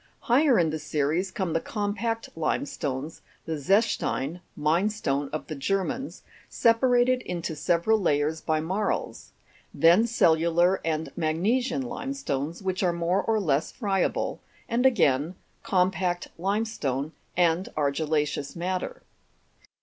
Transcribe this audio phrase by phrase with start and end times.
[0.21, 6.23] Higher in the series come the compact limestones, the zechstein (mine stone) of the Germans,
[6.49, 9.31] separated into several layers by marls;
[9.75, 17.11] then cellular and magnesian limestones, which are more or Ises friable, and again, compact limestone
[17.37, 19.03] and argilla'ceous matter.